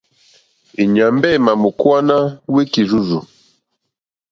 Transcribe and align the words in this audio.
E 0.81 0.83
nyàmbe 0.93 1.27
è 1.35 1.39
ma 1.45 1.53
mò 1.61 1.69
kuwana 1.79 2.17
wiki 2.55 2.81
rzurzù. 2.87 3.19